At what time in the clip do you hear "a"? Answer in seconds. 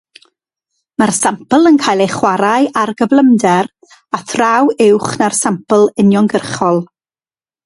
4.19-4.23